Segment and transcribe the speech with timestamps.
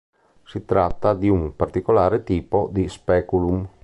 [0.47, 3.69] Si tratta di un particolare tipo di speculum.